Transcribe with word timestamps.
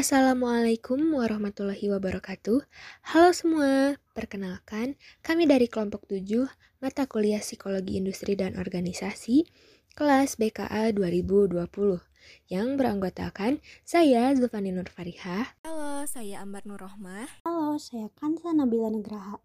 Assalamualaikum 0.00 1.12
warahmatullahi 1.12 1.92
wabarakatuh. 1.92 2.64
Halo 3.12 3.30
semua, 3.36 4.00
perkenalkan 4.16 4.96
kami 5.20 5.44
dari 5.44 5.68
kelompok 5.68 6.08
7 6.08 6.48
mata 6.80 7.04
kuliah 7.04 7.44
Psikologi 7.44 8.00
Industri 8.00 8.32
dan 8.32 8.56
Organisasi 8.56 9.44
kelas 9.92 10.40
BKA 10.40 10.96
2020 10.96 11.52
yang 12.48 12.80
beranggotakan 12.80 13.60
saya 13.84 14.32
Zulfani 14.32 14.72
Nur 14.72 14.88
Farihah. 14.88 15.52
Halo, 15.68 16.08
saya 16.08 16.40
Ambar 16.40 16.64
Nur 16.64 16.80
Rohmah. 16.80 17.28
Halo, 17.44 17.76
saya 17.76 18.08
Kansa 18.16 18.56
Nabila 18.56 18.88
Nugraha. 18.88 19.36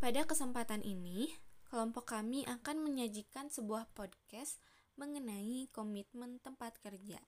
Pada 0.00 0.24
kesempatan 0.24 0.80
ini, 0.80 1.28
kelompok 1.68 2.16
kami 2.16 2.48
akan 2.48 2.88
menyajikan 2.88 3.52
sebuah 3.52 3.92
podcast 3.92 4.64
mengenai 4.96 5.68
komitmen 5.76 6.40
tempat 6.40 6.80
kerja. 6.80 7.20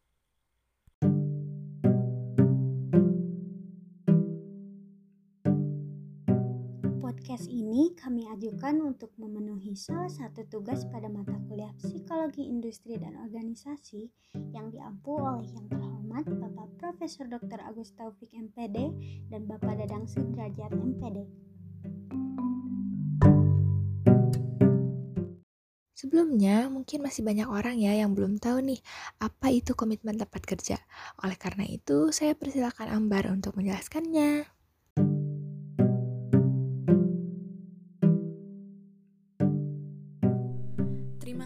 Podcast 7.24 7.48
ini 7.48 7.96
kami 7.96 8.28
ajukan 8.36 8.84
untuk 8.84 9.08
memenuhi 9.16 9.72
salah 9.72 10.12
satu 10.12 10.44
tugas 10.44 10.84
pada 10.92 11.08
mata 11.08 11.32
kuliah 11.48 11.72
Psikologi 11.80 12.44
Industri 12.44 13.00
dan 13.00 13.16
Organisasi 13.16 14.12
yang 14.52 14.68
diampu 14.68 15.16
oleh 15.16 15.48
yang 15.56 15.64
terhormat 15.72 16.28
Bapak 16.28 16.68
Profesor 16.76 17.24
Dr. 17.24 17.64
Agus 17.64 17.96
Taufik 17.96 18.28
MPD 18.28 18.76
dan 19.32 19.48
Bapak 19.48 19.72
Dadang 19.72 20.04
Sudrajat 20.04 20.68
MPD. 20.76 21.24
Sebelumnya, 25.96 26.68
mungkin 26.68 27.08
masih 27.08 27.24
banyak 27.24 27.48
orang 27.48 27.80
ya 27.80 28.04
yang 28.04 28.12
belum 28.12 28.36
tahu 28.36 28.60
nih 28.68 28.84
apa 29.24 29.48
itu 29.48 29.72
komitmen 29.72 30.20
tempat 30.20 30.44
kerja. 30.44 30.76
Oleh 31.24 31.40
karena 31.40 31.64
itu, 31.64 32.12
saya 32.12 32.36
persilakan 32.36 32.92
Ambar 32.92 33.32
untuk 33.32 33.56
menjelaskannya. 33.56 34.63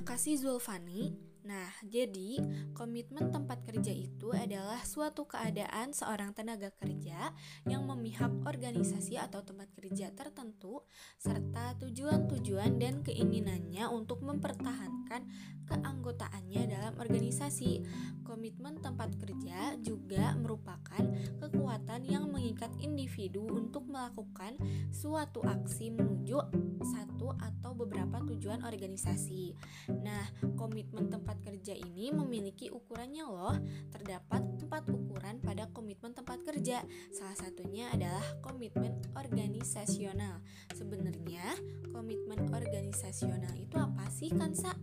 Kasih 0.08 0.40
Zulfani. 0.40 1.12
Nah, 1.48 1.72
jadi 1.80 2.44
komitmen 2.76 3.32
tempat 3.32 3.64
kerja 3.64 3.88
itu 3.88 4.28
adalah 4.36 4.84
suatu 4.84 5.24
keadaan 5.24 5.96
seorang 5.96 6.36
tenaga 6.36 6.68
kerja 6.76 7.32
yang 7.64 7.88
memihak 7.88 8.28
organisasi 8.44 9.16
atau 9.16 9.40
tempat 9.40 9.72
kerja 9.72 10.12
tertentu 10.12 10.84
serta 11.16 11.72
tujuan-tujuan 11.80 12.76
dan 12.76 13.00
keinginannya 13.00 13.88
untuk 13.88 14.20
mempertahankan 14.20 15.24
keanggotaannya 15.64 16.62
dalam 16.68 16.94
organisasi. 17.00 17.80
Komitmen 18.28 18.84
tempat 18.84 19.16
kerja 19.16 19.80
juga 19.80 20.36
merupakan 20.36 21.00
kekuatan 21.40 22.04
yang 22.04 22.28
mengikat 22.28 22.68
individu 22.76 23.48
untuk 23.48 23.88
melakukan 23.88 24.60
suatu 24.92 25.40
aksi 25.48 25.96
menuju 25.96 26.36
satu 26.84 27.32
atau 27.40 27.72
beberapa 27.72 28.20
tujuan 28.28 28.62
organisasi. 28.68 29.56
Nah, 30.04 30.28
komitmen 30.60 31.08
tempat 31.08 31.37
kerja 31.42 31.74
ini 31.74 32.10
memiliki 32.10 32.68
ukurannya 32.68 33.24
loh. 33.24 33.56
Terdapat 33.94 34.42
empat 34.68 34.84
ukuran 34.90 35.40
pada 35.40 35.70
komitmen 35.72 36.12
tempat 36.12 36.44
kerja. 36.44 36.84
Salah 37.14 37.36
satunya 37.38 37.88
adalah 37.94 38.24
komitmen 38.44 38.98
organisasional. 39.16 40.44
Sebenarnya, 40.76 41.56
komitmen 41.88 42.52
organisasional 42.52 43.54
itu 43.56 43.76
apa 43.80 44.04
sih, 44.12 44.28
Kansa? 44.34 44.76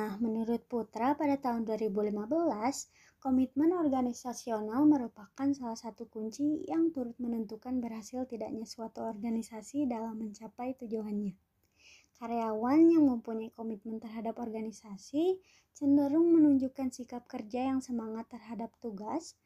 Nah, 0.00 0.16
menurut 0.16 0.64
Putra 0.64 1.12
pada 1.12 1.36
tahun 1.36 1.68
2015, 1.68 2.24
Komitmen 3.20 3.76
organisasional 3.76 4.88
merupakan 4.88 5.44
salah 5.52 5.76
satu 5.76 6.08
kunci 6.08 6.64
yang 6.64 6.88
turut 6.88 7.12
menentukan 7.20 7.76
berhasil 7.76 8.24
tidaknya 8.24 8.64
suatu 8.64 9.04
organisasi 9.04 9.84
dalam 9.84 10.16
mencapai 10.16 10.72
tujuannya. 10.80 11.36
Karyawan 12.16 12.80
yang 12.88 13.04
mempunyai 13.12 13.52
komitmen 13.52 14.00
terhadap 14.00 14.40
organisasi 14.40 15.36
cenderung 15.76 16.32
menunjukkan 16.32 16.96
sikap 16.96 17.28
kerja 17.28 17.68
yang 17.68 17.84
semangat 17.84 18.32
terhadap 18.32 18.72
tugas, 18.80 19.36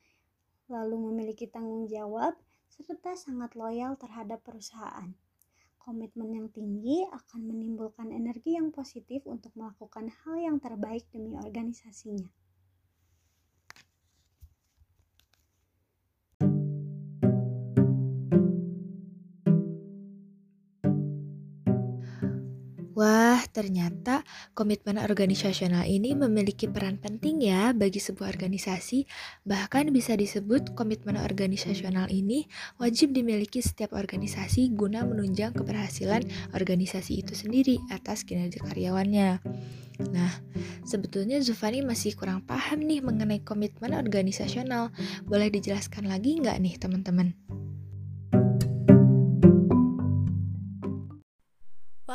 lalu 0.71 1.11
memiliki 1.11 1.51
tanggung 1.51 1.91
jawab, 1.91 2.39
serta 2.71 3.19
sangat 3.19 3.59
loyal 3.59 3.99
terhadap 3.99 4.39
perusahaan. 4.47 5.19
Komitmen 5.85 6.33
yang 6.33 6.49
tinggi 6.49 7.05
akan 7.13 7.45
menimbulkan 7.45 8.09
energi 8.09 8.57
yang 8.57 8.73
positif 8.73 9.21
untuk 9.29 9.53
melakukan 9.53 10.09
hal 10.25 10.41
yang 10.41 10.57
terbaik 10.57 11.05
demi 11.13 11.37
organisasinya. 11.37 12.25
Ternyata 23.55 24.27
komitmen 24.59 24.99
organisasional 24.99 25.87
ini 25.87 26.19
memiliki 26.19 26.67
peran 26.67 26.99
penting 26.99 27.47
ya 27.47 27.71
bagi 27.71 28.03
sebuah 28.03 28.35
organisasi. 28.35 29.07
Bahkan 29.47 29.95
bisa 29.95 30.19
disebut 30.19 30.75
komitmen 30.75 31.15
organisasional 31.15 32.11
ini 32.11 32.51
wajib 32.83 33.15
dimiliki 33.15 33.63
setiap 33.63 33.95
organisasi 33.95 34.75
guna 34.75 35.07
menunjang 35.07 35.55
keberhasilan 35.55 36.27
organisasi 36.51 37.23
itu 37.23 37.39
sendiri 37.39 37.79
atas 37.95 38.27
kinerja 38.27 38.59
karyawannya. 38.67 39.39
Nah, 40.11 40.33
sebetulnya 40.83 41.39
Zufani 41.39 41.87
masih 41.87 42.19
kurang 42.19 42.43
paham 42.43 42.83
nih 42.83 42.99
mengenai 42.99 43.47
komitmen 43.47 43.95
organisasional. 43.95 44.91
Boleh 45.23 45.55
dijelaskan 45.55 46.11
lagi 46.11 46.43
nggak 46.43 46.59
nih 46.59 46.75
teman-teman? 46.83 47.39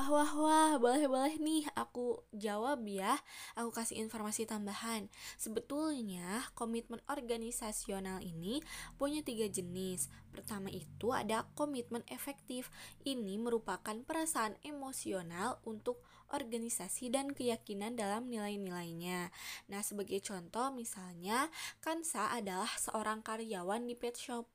Wah, 0.09 0.25
wah, 0.25 0.33
wah, 0.41 0.73
boleh-boleh 0.81 1.37
nih 1.37 1.69
aku 1.77 2.25
jawab 2.33 2.81
ya. 2.89 3.21
Aku 3.53 3.69
kasih 3.69 4.01
informasi 4.01 4.49
tambahan. 4.49 5.05
Sebetulnya 5.37 6.49
komitmen 6.57 6.97
organisasional 7.05 8.17
ini 8.25 8.57
punya 8.97 9.21
tiga 9.21 9.45
jenis. 9.45 10.09
Pertama 10.33 10.73
itu 10.73 11.13
ada 11.13 11.45
komitmen 11.53 12.01
efektif. 12.09 12.73
Ini 13.05 13.37
merupakan 13.37 13.93
perasaan 14.01 14.57
emosional 14.65 15.61
untuk 15.61 16.01
organisasi 16.33 17.13
dan 17.13 17.29
keyakinan 17.29 17.93
dalam 17.93 18.33
nilai-nilainya. 18.33 19.29
Nah, 19.69 19.85
sebagai 19.85 20.25
contoh 20.25 20.73
misalnya, 20.73 21.53
Kansa 21.85 22.33
adalah 22.33 22.73
seorang 22.81 23.21
karyawan 23.21 23.85
di 23.85 23.93
pet 23.93 24.17
shop 24.17 24.49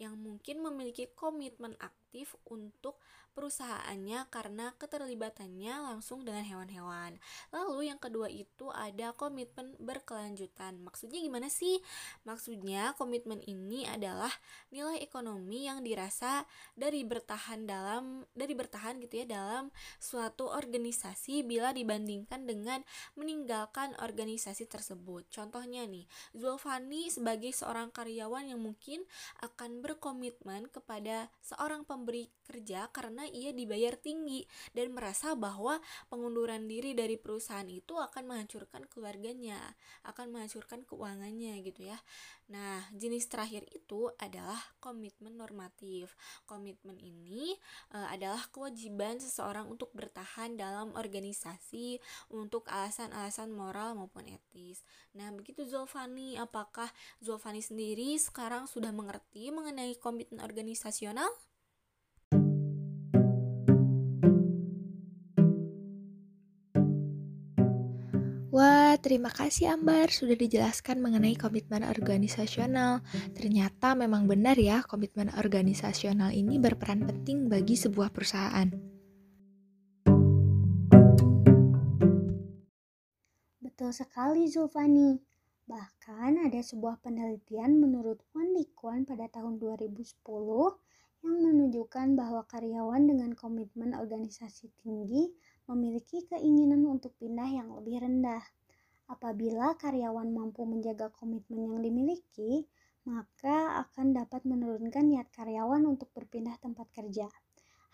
yang 0.00 0.16
mungkin 0.16 0.64
memiliki 0.64 1.12
komitmen 1.12 1.76
aktif 1.76 2.03
untuk 2.46 2.94
perusahaannya 3.34 4.30
karena 4.30 4.70
keterlibatannya 4.78 5.74
langsung 5.82 6.22
dengan 6.22 6.46
hewan-hewan. 6.46 7.18
Lalu 7.50 7.90
yang 7.90 7.98
kedua 7.98 8.30
itu 8.30 8.70
ada 8.70 9.10
komitmen 9.18 9.74
berkelanjutan. 9.82 10.78
Maksudnya 10.80 11.18
gimana 11.18 11.50
sih? 11.50 11.82
Maksudnya 12.22 12.94
komitmen 12.94 13.42
ini 13.44 13.84
adalah 13.90 14.30
nilai 14.70 15.02
ekonomi 15.02 15.66
yang 15.66 15.82
dirasa 15.82 16.46
dari 16.78 17.02
bertahan 17.02 17.66
dalam 17.66 18.22
dari 18.38 18.54
bertahan 18.54 19.02
gitu 19.02 19.26
ya 19.26 19.26
dalam 19.26 19.74
suatu 19.98 20.46
organisasi 20.54 21.42
bila 21.42 21.74
dibandingkan 21.74 22.46
dengan 22.46 22.86
meninggalkan 23.18 23.98
organisasi 23.98 24.70
tersebut. 24.70 25.26
Contohnya 25.34 25.82
nih, 25.90 26.06
Zulfani 26.38 27.10
sebagai 27.10 27.50
seorang 27.50 27.90
karyawan 27.90 28.54
yang 28.54 28.62
mungkin 28.62 29.02
akan 29.42 29.82
berkomitmen 29.82 30.70
kepada 30.70 31.26
seorang 31.42 31.82
pemberi 32.04 32.28
kerja 32.44 32.92
karena 32.92 33.24
ia 33.32 33.48
dibayar 33.56 33.96
tinggi 33.96 34.44
dan 34.76 34.92
merasa 34.92 35.32
bahwa 35.32 35.80
pengunduran 36.12 36.68
diri 36.68 36.92
dari 36.92 37.16
perusahaan 37.16 37.64
itu 37.64 37.96
akan 37.96 38.28
menghancurkan 38.28 38.84
keluarganya, 38.92 39.56
akan 40.04 40.28
menghancurkan 40.36 40.84
keuangannya 40.84 41.64
gitu 41.64 41.88
ya. 41.88 41.96
Nah, 42.52 42.84
jenis 42.92 43.24
terakhir 43.32 43.64
itu 43.72 44.12
adalah 44.20 44.60
komitmen 44.84 45.40
normatif. 45.40 46.12
Komitmen 46.44 47.00
ini 47.00 47.56
e, 47.88 47.96
adalah 48.12 48.44
kewajiban 48.52 49.16
seseorang 49.16 49.64
untuk 49.64 49.88
bertahan 49.96 50.60
dalam 50.60 50.92
organisasi 50.92 51.96
untuk 52.28 52.68
alasan-alasan 52.68 53.48
moral 53.48 53.96
maupun 53.96 54.28
etis. 54.28 54.84
Nah, 55.16 55.32
begitu 55.32 55.64
Zulfani, 55.64 56.36
apakah 56.36 56.92
Zulfani 57.24 57.64
sendiri 57.64 58.20
sekarang 58.20 58.68
sudah 58.68 58.92
mengerti 58.92 59.48
mengenai 59.48 59.96
komitmen 59.96 60.44
organisasional? 60.44 61.32
Terima 69.04 69.28
kasih 69.28 69.76
Ambar 69.76 70.08
sudah 70.08 70.32
dijelaskan 70.32 71.04
mengenai 71.04 71.36
komitmen 71.36 71.84
organisasional. 71.84 73.04
Ternyata 73.36 73.92
memang 73.92 74.24
benar 74.24 74.56
ya, 74.56 74.80
komitmen 74.80 75.28
organisasional 75.36 76.32
ini 76.32 76.56
berperan 76.56 77.04
penting 77.04 77.52
bagi 77.52 77.76
sebuah 77.76 78.08
perusahaan. 78.08 78.72
Betul 83.60 83.92
sekali 83.92 84.48
Zulfani. 84.48 85.20
Bahkan 85.68 86.40
ada 86.48 86.60
sebuah 86.64 87.04
penelitian 87.04 87.76
menurut 87.76 88.24
Kwan 88.72 89.04
pada 89.04 89.28
tahun 89.28 89.60
2010 89.60 90.00
yang 91.24 91.36
menunjukkan 91.44 92.16
bahwa 92.16 92.48
karyawan 92.48 93.04
dengan 93.04 93.36
komitmen 93.36 93.92
organisasi 93.92 94.72
tinggi 94.80 95.28
memiliki 95.68 96.24
keinginan 96.24 96.88
untuk 96.88 97.12
pindah 97.20 97.48
yang 97.52 97.68
lebih 97.76 98.00
rendah. 98.00 98.44
Apabila 99.04 99.76
karyawan 99.76 100.32
mampu 100.32 100.64
menjaga 100.64 101.12
komitmen 101.12 101.68
yang 101.68 101.80
dimiliki, 101.84 102.64
maka 103.04 103.84
akan 103.84 104.16
dapat 104.16 104.48
menurunkan 104.48 105.12
niat 105.12 105.28
karyawan 105.28 105.84
untuk 105.84 106.08
berpindah 106.16 106.56
tempat 106.56 106.88
kerja. 106.88 107.28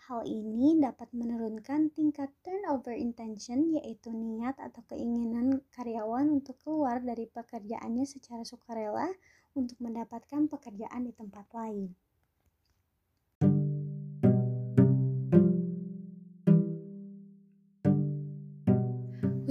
Hal 0.07 0.23
ini 0.25 0.79
dapat 0.79 1.11
menurunkan 1.11 1.91
tingkat 1.93 2.31
turnover 2.41 2.95
intention, 2.95 3.69
yaitu 3.75 4.09
niat 4.09 4.55
atau 4.57 4.81
keinginan 4.87 5.61
karyawan 5.75 6.31
untuk 6.31 6.57
keluar 6.63 7.03
dari 7.03 7.27
pekerjaannya 7.27 8.07
secara 8.07 8.41
sukarela 8.41 9.11
untuk 9.53 9.77
mendapatkan 9.83 10.47
pekerjaan 10.47 11.05
di 11.05 11.13
tempat 11.13 11.45
lain. 11.51 11.91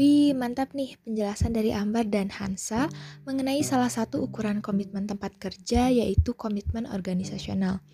Wih, 0.01 0.33
mantap 0.33 0.73
nih 0.73 0.97
penjelasan 1.05 1.53
dari 1.53 1.77
Ambar 1.77 2.09
dan 2.09 2.33
Hansa 2.33 2.89
mengenai 3.29 3.61
salah 3.61 3.93
satu 3.93 4.25
ukuran 4.25 4.65
komitmen 4.65 5.05
tempat 5.05 5.37
kerja 5.37 5.93
yaitu 5.93 6.33
komitmen 6.33 6.89
organisasional 6.89 7.85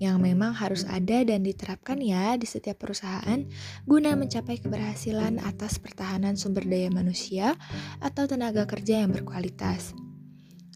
yang 0.00 0.24
memang 0.24 0.56
harus 0.56 0.88
ada 0.88 1.20
dan 1.20 1.44
diterapkan 1.44 2.00
ya 2.00 2.32
di 2.40 2.48
setiap 2.48 2.80
perusahaan 2.80 3.44
guna 3.84 4.16
mencapai 4.16 4.56
keberhasilan 4.56 5.36
atas 5.44 5.76
pertahanan 5.76 6.32
sumber 6.32 6.64
daya 6.64 6.88
manusia 6.88 7.52
atau 8.00 8.24
tenaga 8.24 8.64
kerja 8.64 9.04
yang 9.04 9.12
berkualitas. 9.12 9.92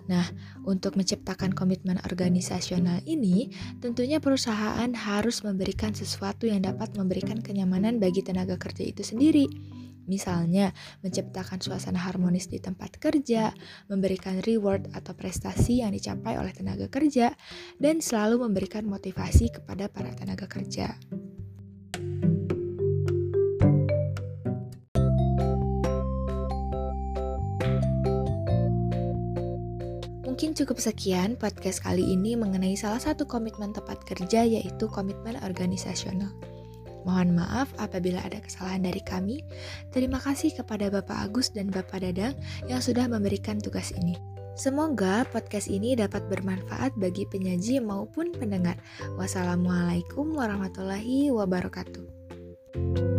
Nah, 0.04 0.28
untuk 0.68 1.00
menciptakan 1.00 1.56
komitmen 1.56 1.96
organisasional 2.04 3.00
ini, 3.08 3.48
tentunya 3.80 4.20
perusahaan 4.20 4.92
harus 4.92 5.40
memberikan 5.48 5.96
sesuatu 5.96 6.44
yang 6.44 6.60
dapat 6.60 6.92
memberikan 6.92 7.40
kenyamanan 7.40 7.96
bagi 7.96 8.20
tenaga 8.20 8.60
kerja 8.60 8.84
itu 8.84 9.00
sendiri 9.00 9.48
Misalnya, 10.04 10.76
menciptakan 11.00 11.60
suasana 11.64 12.00
harmonis 12.04 12.48
di 12.52 12.60
tempat 12.60 13.00
kerja, 13.00 13.56
memberikan 13.88 14.40
reward 14.44 14.92
atau 14.92 15.16
prestasi 15.16 15.80
yang 15.80 15.96
dicapai 15.96 16.36
oleh 16.36 16.52
tenaga 16.52 16.92
kerja, 16.92 17.32
dan 17.80 18.04
selalu 18.04 18.44
memberikan 18.44 18.84
motivasi 18.84 19.48
kepada 19.52 19.88
para 19.88 20.12
tenaga 20.12 20.44
kerja. 20.44 20.92
Mungkin 30.34 30.50
cukup 30.58 30.82
sekian 30.82 31.38
podcast 31.38 31.78
kali 31.78 32.10
ini 32.10 32.34
mengenai 32.34 32.74
salah 32.74 32.98
satu 32.98 33.22
komitmen 33.22 33.70
tempat 33.70 34.02
kerja 34.02 34.42
yaitu 34.42 34.90
komitmen 34.90 35.38
organisasional. 35.46 36.34
Mohon 37.04 37.44
maaf 37.44 37.68
apabila 37.76 38.20
ada 38.24 38.40
kesalahan 38.40 38.84
dari 38.84 39.00
kami. 39.04 39.44
Terima 39.92 40.18
kasih 40.18 40.56
kepada 40.56 40.88
Bapak 40.88 41.30
Agus 41.30 41.52
dan 41.52 41.68
Bapak 41.68 42.00
Dadang 42.00 42.34
yang 42.66 42.80
sudah 42.80 43.06
memberikan 43.06 43.60
tugas 43.60 43.92
ini. 43.94 44.16
Semoga 44.54 45.26
podcast 45.34 45.66
ini 45.66 45.98
dapat 45.98 46.30
bermanfaat 46.30 46.94
bagi 46.94 47.26
penyaji 47.26 47.82
maupun 47.82 48.30
pendengar. 48.30 48.78
Wassalamualaikum 49.18 50.30
warahmatullahi 50.30 51.34
wabarakatuh. 51.34 53.13